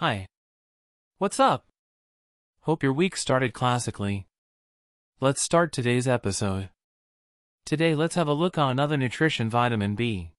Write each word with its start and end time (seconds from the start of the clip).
Hi. 0.00 0.28
What's 1.18 1.38
up? 1.38 1.66
Hope 2.62 2.82
your 2.82 2.94
week 2.94 3.18
started 3.18 3.52
classically. 3.52 4.26
Let's 5.20 5.42
start 5.42 5.72
today's 5.72 6.08
episode. 6.08 6.70
Today 7.66 7.94
let's 7.94 8.14
have 8.14 8.26
a 8.26 8.32
look 8.32 8.56
on 8.56 8.70
another 8.70 8.96
nutrition 8.96 9.50
vitamin 9.50 9.96
B. 9.96 10.30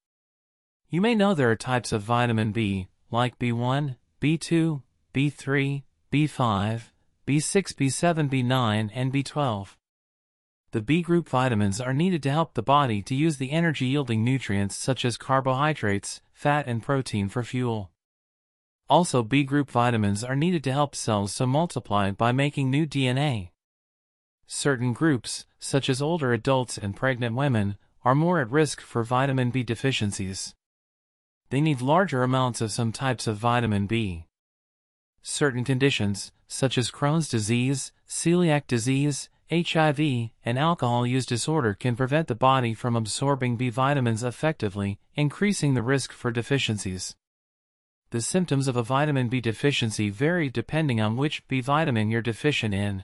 You 0.89 0.99
may 0.99 1.13
know 1.13 1.35
there 1.35 1.51
are 1.51 1.55
types 1.55 1.91
of 1.91 2.01
vitamin 2.01 2.51
B, 2.51 2.87
like 3.11 3.37
B1, 3.37 3.97
B2, 4.19 4.81
B3, 5.13 5.83
B5, 6.11 6.81
B6, 7.27 7.73
B7, 7.75 8.31
B9, 8.31 8.89
and 8.95 9.13
B12. 9.13 9.75
The 10.71 10.81
B 10.81 11.03
group 11.03 11.29
vitamins 11.29 11.79
are 11.79 11.93
needed 11.93 12.23
to 12.23 12.31
help 12.31 12.55
the 12.55 12.63
body 12.63 13.03
to 13.03 13.13
use 13.13 13.37
the 13.37 13.51
energy 13.51 13.85
yielding 13.85 14.23
nutrients 14.23 14.75
such 14.75 15.05
as 15.05 15.17
carbohydrates, 15.17 16.21
fat, 16.33 16.65
and 16.65 16.81
protein 16.81 17.29
for 17.29 17.43
fuel. 17.43 17.90
Also, 18.91 19.23
B 19.23 19.45
group 19.45 19.71
vitamins 19.71 20.21
are 20.21 20.35
needed 20.35 20.65
to 20.65 20.73
help 20.73 20.95
cells 20.95 21.33
to 21.35 21.47
multiply 21.47 22.11
by 22.11 22.33
making 22.33 22.69
new 22.69 22.85
DNA. 22.85 23.51
Certain 24.45 24.91
groups, 24.91 25.45
such 25.59 25.89
as 25.89 26.01
older 26.01 26.33
adults 26.33 26.77
and 26.77 26.93
pregnant 26.93 27.33
women, 27.33 27.77
are 28.03 28.13
more 28.13 28.41
at 28.41 28.51
risk 28.51 28.81
for 28.81 29.05
vitamin 29.05 29.49
B 29.49 29.63
deficiencies. 29.63 30.55
They 31.51 31.61
need 31.61 31.79
larger 31.79 32.21
amounts 32.21 32.59
of 32.59 32.73
some 32.73 32.91
types 32.91 33.27
of 33.27 33.37
vitamin 33.37 33.87
B. 33.87 34.25
Certain 35.21 35.63
conditions, 35.63 36.33
such 36.49 36.77
as 36.77 36.91
Crohn's 36.91 37.29
disease, 37.29 37.93
celiac 38.05 38.67
disease, 38.67 39.29
HIV, 39.49 40.31
and 40.43 40.59
alcohol 40.59 41.07
use 41.07 41.25
disorder 41.25 41.75
can 41.75 41.95
prevent 41.95 42.27
the 42.27 42.35
body 42.35 42.73
from 42.73 42.97
absorbing 42.97 43.55
B 43.55 43.69
vitamins 43.69 44.21
effectively, 44.21 44.99
increasing 45.15 45.75
the 45.75 45.81
risk 45.81 46.11
for 46.11 46.29
deficiencies. 46.29 47.15
The 48.11 48.21
symptoms 48.21 48.67
of 48.67 48.75
a 48.75 48.83
vitamin 48.83 49.29
B 49.29 49.39
deficiency 49.39 50.09
vary 50.09 50.49
depending 50.49 50.99
on 50.99 51.15
which 51.15 51.47
B 51.47 51.61
vitamin 51.61 52.09
you're 52.09 52.21
deficient 52.21 52.73
in. 52.73 53.03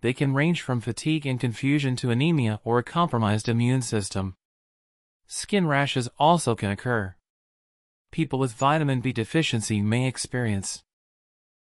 They 0.00 0.14
can 0.14 0.32
range 0.32 0.62
from 0.62 0.80
fatigue 0.80 1.26
and 1.26 1.38
confusion 1.38 1.96
to 1.96 2.10
anemia 2.10 2.58
or 2.64 2.78
a 2.78 2.82
compromised 2.82 3.46
immune 3.46 3.82
system. 3.82 4.34
Skin 5.26 5.66
rashes 5.66 6.08
also 6.18 6.54
can 6.54 6.70
occur. 6.70 7.14
People 8.10 8.38
with 8.38 8.54
vitamin 8.54 9.02
B 9.02 9.12
deficiency 9.12 9.82
may 9.82 10.08
experience 10.08 10.82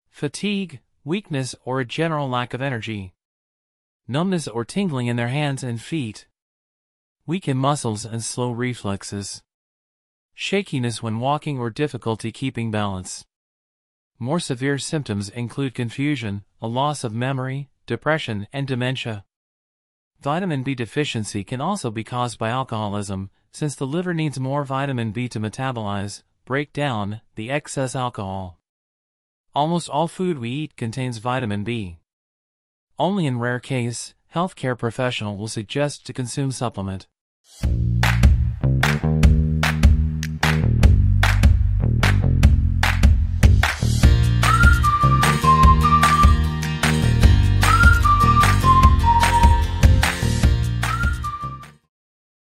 fatigue, 0.10 0.82
weakness, 1.06 1.56
or 1.64 1.80
a 1.80 1.86
general 1.86 2.28
lack 2.28 2.54
of 2.54 2.62
energy, 2.62 3.14
numbness 4.10 4.50
or 4.50 4.66
tingling 4.66 5.08
in 5.08 5.16
their 5.16 5.30
hands 5.30 5.64
and 5.64 5.82
feet, 5.82 6.28
weakened 7.26 7.62
muscles 7.62 8.04
and 8.04 8.22
slow 8.22 8.52
reflexes 8.52 9.42
shakiness 10.42 11.04
when 11.04 11.20
walking 11.20 11.60
or 11.60 11.70
difficulty 11.70 12.32
keeping 12.32 12.72
balance. 12.72 13.24
More 14.18 14.40
severe 14.40 14.80
symptoms 14.80 15.30
include 15.30 15.76
confusion, 15.76 16.44
a 16.60 16.68
loss 16.68 17.04
of 17.04 17.14
memory, 17.14 17.70
depression, 17.86 18.48
and 18.52 18.66
dementia. 18.68 19.24
Vitamin 20.20 20.64
B 20.64 20.74
deficiency 20.74 21.44
can 21.44 21.62
also 21.62 21.92
be 21.92 22.04
caused 22.04 22.40
by 22.40 22.50
alcoholism, 22.50 23.30
since 23.52 23.76
the 23.76 23.86
liver 23.86 24.16
needs 24.16 24.40
more 24.40 24.64
vitamin 24.64 25.12
B 25.12 25.30
to 25.30 25.40
metabolize, 25.40 26.24
break 26.44 26.74
down, 26.74 27.22
the 27.36 27.52
excess 27.52 27.96
alcohol. 27.96 28.60
Almost 29.54 29.90
all 29.90 30.08
food 30.08 30.40
we 30.40 30.50
eat 30.50 30.76
contains 30.76 31.20
vitamin 31.20 31.64
B. 31.64 32.00
Only 32.98 33.28
in 33.28 33.38
rare 33.38 33.60
case, 33.60 34.16
healthcare 34.34 34.76
professional 34.76 35.38
will 35.38 35.48
suggest 35.48 36.08
to 36.08 36.14
consume 36.14 36.52
supplement. 36.52 37.06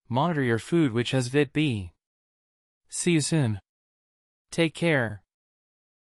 Monitor 0.08 0.42
your 0.42 0.58
food 0.58 0.92
which 0.92 1.10
has 1.10 1.28
VIT 1.28 1.52
B. 1.52 1.92
See 2.88 3.12
you 3.12 3.20
soon. 3.20 3.60
Take 4.50 4.74
care. 4.74 5.22